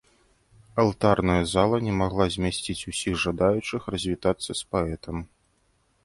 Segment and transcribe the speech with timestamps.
[0.83, 5.21] Алтарная зала на магла змясціць усіх жадаючых развітацца з паэтам.